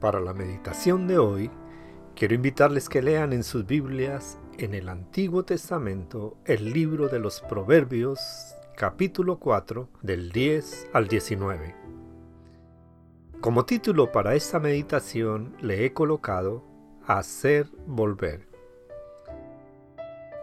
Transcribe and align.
Para 0.00 0.20
la 0.20 0.32
meditación 0.32 1.08
de 1.08 1.18
hoy, 1.18 1.50
quiero 2.14 2.36
invitarles 2.36 2.88
que 2.88 3.02
lean 3.02 3.32
en 3.32 3.42
sus 3.42 3.66
Biblias 3.66 4.38
en 4.56 4.74
el 4.74 4.88
Antiguo 4.88 5.44
Testamento 5.44 6.36
el 6.44 6.72
libro 6.72 7.08
de 7.08 7.18
los 7.18 7.40
Proverbios, 7.40 8.54
capítulo 8.76 9.40
4, 9.40 9.88
del 10.02 10.30
10 10.30 10.90
al 10.92 11.08
19. 11.08 11.74
Como 13.40 13.64
título 13.64 14.12
para 14.12 14.36
esta 14.36 14.60
meditación 14.60 15.56
le 15.60 15.84
he 15.84 15.92
colocado 15.92 16.62
Hacer 17.04 17.66
volver. 17.88 18.46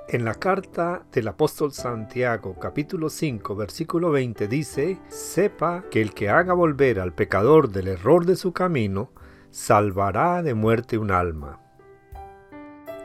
En 0.10 0.26
la 0.26 0.36
carta 0.36 1.06
del 1.14 1.30
apóstol 1.30 1.72
Santiago 1.72 2.58
capítulo 2.60 3.10
5 3.10 3.56
versículo 3.56 4.12
20 4.12 4.50
dice, 4.50 5.00
Sepa 5.08 5.86
que 5.90 6.02
el 6.02 6.14
que 6.14 6.28
haga 6.28 6.54
volver 6.54 7.00
al 7.00 7.14
pecador 7.14 7.70
del 7.70 7.88
error 7.88 8.26
de 8.26 8.36
su 8.36 8.52
camino, 8.52 9.12
salvará 9.55 10.44
de 10.44 10.54
muerte 10.54 10.98
un 10.98 11.12
alma. 11.12 11.62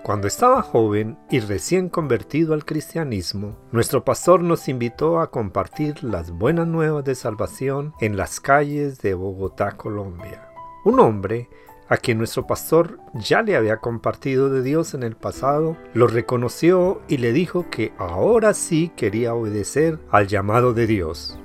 Cuando 0.03 0.27
estaba 0.27 0.63
joven 0.63 1.17
y 1.31 1.39
recién 1.39 1.89
convertido 1.89 2.55
al 2.55 2.65
cristianismo, 2.65 3.57
nuestro 3.71 4.05
pastor 4.05 4.43
nos 4.43 4.69
invitó 4.69 5.21
a 5.21 5.31
compartir 5.31 6.03
las 6.03 6.33
buenas 6.33 6.67
nuevas 6.67 7.05
de 7.05 7.15
salvación 7.15 7.95
en 8.01 8.17
las 8.17 8.41
calles 8.41 9.01
de 9.01 9.15
Bogotá, 9.15 9.77
Colombia. 9.77 10.49
Un 10.85 10.99
hombre 10.99 11.49
a 11.89 11.97
quien 11.97 12.19
nuestro 12.19 12.49
pastor 12.49 12.99
ya 13.15 13.43
le 13.43 13.55
había 13.55 13.77
compartido 13.77 14.51
de 14.51 14.63
Dios 14.63 14.95
en 14.95 15.05
el 15.05 15.15
pasado, 15.15 15.77
lo 15.95 16.09
reconoció 16.09 17.01
y 17.07 17.19
le 17.19 17.33
dijo 17.33 17.71
que 17.71 17.93
ahora 17.97 18.55
sí 18.55 18.91
quería 18.97 19.35
obedecer 19.35 20.01
al 20.11 20.27
llamado 20.27 20.73
de 20.73 20.89
Dios. 20.89 21.39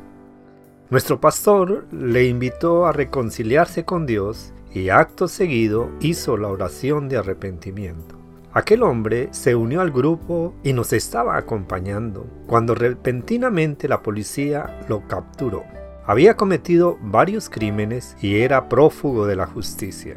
Nuestro 0.95 1.19
pastor 1.19 1.85
le 1.91 2.23
invitó 2.23 2.85
a 2.85 2.93
reconciliarse 2.93 3.83
con 3.83 4.05
Dios 4.05 4.53
y 4.73 4.87
acto 4.87 5.27
seguido 5.27 5.91
hizo 5.99 6.37
la 6.37 6.47
oración 6.47 7.09
de 7.09 7.17
arrepentimiento. 7.17 8.15
Aquel 8.53 8.81
hombre 8.81 9.27
se 9.31 9.55
unió 9.55 9.81
al 9.81 9.91
grupo 9.91 10.55
y 10.63 10.71
nos 10.71 10.93
estaba 10.93 11.35
acompañando 11.35 12.25
cuando 12.47 12.75
repentinamente 12.75 13.89
la 13.89 14.01
policía 14.01 14.79
lo 14.87 15.05
capturó. 15.05 15.65
Había 16.05 16.37
cometido 16.37 16.97
varios 17.01 17.49
crímenes 17.49 18.15
y 18.21 18.37
era 18.37 18.69
prófugo 18.69 19.27
de 19.27 19.35
la 19.35 19.47
justicia. 19.47 20.15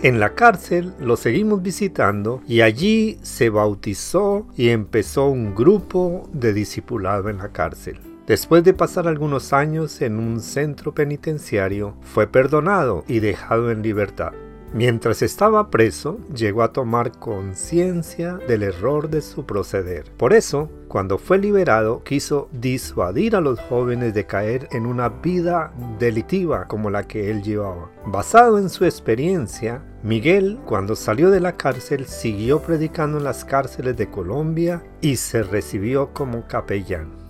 En 0.00 0.20
la 0.20 0.34
cárcel 0.34 0.94
lo 1.00 1.18
seguimos 1.18 1.60
visitando 1.60 2.40
y 2.48 2.62
allí 2.62 3.18
se 3.20 3.50
bautizó 3.50 4.46
y 4.56 4.70
empezó 4.70 5.26
un 5.26 5.54
grupo 5.54 6.26
de 6.32 6.54
discipulado 6.54 7.28
en 7.28 7.36
la 7.36 7.50
cárcel. 7.50 8.13
Después 8.26 8.64
de 8.64 8.72
pasar 8.72 9.06
algunos 9.06 9.52
años 9.52 10.00
en 10.00 10.18
un 10.18 10.40
centro 10.40 10.94
penitenciario, 10.94 11.94
fue 12.00 12.26
perdonado 12.26 13.04
y 13.06 13.20
dejado 13.20 13.70
en 13.70 13.82
libertad. 13.82 14.32
Mientras 14.72 15.22
estaba 15.22 15.70
preso, 15.70 16.18
llegó 16.34 16.62
a 16.62 16.72
tomar 16.72 17.12
conciencia 17.12 18.38
del 18.48 18.64
error 18.64 19.08
de 19.08 19.20
su 19.20 19.44
proceder. 19.44 20.10
Por 20.16 20.32
eso, 20.32 20.68
cuando 20.88 21.18
fue 21.18 21.38
liberado, 21.38 22.02
quiso 22.02 22.48
disuadir 22.50 23.36
a 23.36 23.40
los 23.40 23.60
jóvenes 23.60 24.14
de 24.14 24.26
caer 24.26 24.68
en 24.72 24.86
una 24.86 25.10
vida 25.10 25.72
delictiva 26.00 26.64
como 26.64 26.90
la 26.90 27.06
que 27.06 27.30
él 27.30 27.42
llevaba. 27.42 27.90
Basado 28.06 28.58
en 28.58 28.68
su 28.68 28.84
experiencia, 28.84 29.82
Miguel, 30.02 30.58
cuando 30.64 30.96
salió 30.96 31.30
de 31.30 31.40
la 31.40 31.52
cárcel, 31.52 32.06
siguió 32.06 32.60
predicando 32.60 33.18
en 33.18 33.24
las 33.24 33.44
cárceles 33.44 33.96
de 33.96 34.10
Colombia 34.10 34.82
y 35.00 35.16
se 35.16 35.44
recibió 35.44 36.12
como 36.12 36.48
capellán. 36.48 37.23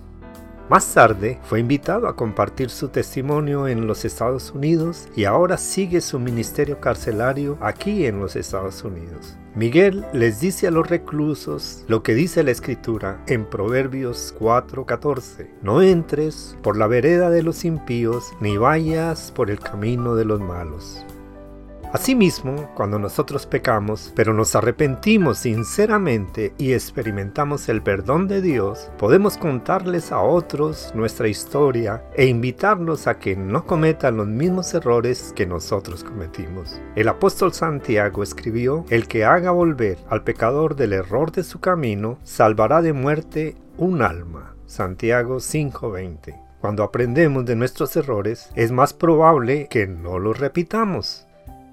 Más 0.67 0.95
tarde 0.95 1.39
fue 1.43 1.59
invitado 1.59 2.07
a 2.07 2.15
compartir 2.15 2.71
su 2.71 2.87
testimonio 2.87 3.67
en 3.67 3.85
los 3.85 4.03
Estados 4.03 4.51
Unidos 4.51 5.07
y 5.15 5.25
ahora 5.25 5.57
sigue 5.57 6.01
su 6.01 6.17
ministerio 6.19 6.79
carcelario 6.79 7.59
aquí 7.61 8.07
en 8.07 8.19
los 8.19 8.35
Estados 8.35 8.83
Unidos. 8.83 9.37
Miguel 9.53 10.03
les 10.11 10.39
dice 10.39 10.65
a 10.67 10.71
los 10.71 10.89
reclusos 10.89 11.85
lo 11.87 12.01
que 12.01 12.15
dice 12.15 12.43
la 12.43 12.49
escritura 12.49 13.23
en 13.27 13.45
Proverbios 13.45 14.33
4:14. 14.39 15.51
No 15.61 15.83
entres 15.83 16.57
por 16.63 16.77
la 16.77 16.87
vereda 16.87 17.29
de 17.29 17.43
los 17.43 17.63
impíos, 17.63 18.33
ni 18.41 18.57
vayas 18.57 19.31
por 19.31 19.51
el 19.51 19.59
camino 19.59 20.15
de 20.15 20.25
los 20.25 20.41
malos. 20.41 21.05
Asimismo, 21.95 22.69
cuando 22.75 22.99
nosotros 22.99 23.45
pecamos, 23.45 24.11
pero 24.17 24.33
nos 24.33 24.53
arrepentimos 24.53 25.37
sinceramente 25.37 26.53
y 26.57 26.73
experimentamos 26.73 27.69
el 27.69 27.81
perdón 27.81 28.27
de 28.27 28.41
Dios, 28.41 28.91
podemos 28.97 29.37
contarles 29.37 30.11
a 30.11 30.19
otros 30.19 30.91
nuestra 30.93 31.29
historia 31.29 32.03
e 32.13 32.25
invitarlos 32.25 33.07
a 33.07 33.17
que 33.17 33.37
no 33.37 33.65
cometan 33.65 34.17
los 34.17 34.27
mismos 34.27 34.73
errores 34.73 35.31
que 35.37 35.45
nosotros 35.45 36.03
cometimos. 36.03 36.81
El 36.97 37.07
apóstol 37.07 37.53
Santiago 37.53 38.23
escribió, 38.23 38.83
el 38.89 39.07
que 39.07 39.23
haga 39.23 39.51
volver 39.51 39.97
al 40.09 40.25
pecador 40.25 40.75
del 40.75 40.91
error 40.91 41.31
de 41.31 41.43
su 41.45 41.61
camino, 41.61 42.19
salvará 42.23 42.81
de 42.81 42.91
muerte 42.91 43.55
un 43.77 44.01
alma. 44.01 44.57
Santiago 44.65 45.39
5:20. 45.39 46.35
Cuando 46.59 46.83
aprendemos 46.83 47.45
de 47.45 47.55
nuestros 47.55 47.95
errores, 47.95 48.49
es 48.55 48.73
más 48.73 48.91
probable 48.91 49.69
que 49.69 49.87
no 49.87 50.19
los 50.19 50.37
repitamos. 50.37 51.25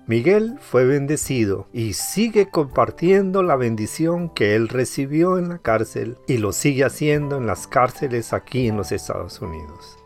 Miguel 0.09 0.59
fue 0.61 0.85
bendecido 0.85 1.69
y 1.73 1.93
sigue 1.93 2.49
compartiendo 2.51 3.45
la 3.45 3.55
bendición 3.55 4.31
que 4.31 4.57
él 4.57 4.69
recibió 4.69 5.39
en 5.39 5.49
la 5.49 5.59
cárcel 5.59 6.19
y 6.27 6.39
lo 6.39 6.53
sigue 6.53 6.85
haciendo 6.85 7.37
en 7.37 7.47
las 7.47 7.69
cárceles 7.69 8.33
aquí 8.33 8.67
en 8.67 8.77
los 8.77 8.91
Estados 8.91 9.41
Unidos. 9.41 9.99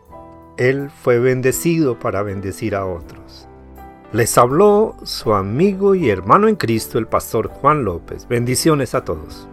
Él 0.58 0.90
fue 0.90 1.18
bendecido 1.18 1.98
para 1.98 2.22
bendecir 2.22 2.74
a 2.74 2.84
otros. 2.84 3.48
Les 4.12 4.36
habló 4.36 4.96
su 5.02 5.32
amigo 5.32 5.94
y 5.94 6.10
hermano 6.10 6.48
en 6.48 6.56
Cristo, 6.56 6.98
el 6.98 7.06
pastor 7.06 7.48
Juan 7.48 7.84
López. 7.84 8.28
Bendiciones 8.28 8.94
a 8.94 9.02
todos. 9.02 9.48